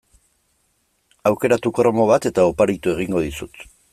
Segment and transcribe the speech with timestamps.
[1.33, 3.63] Aukeratu kromo bat eta oparitu egingo dizut.